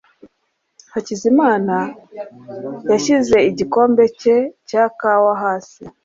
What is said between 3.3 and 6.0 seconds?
igikombe cye cya kawa hasi.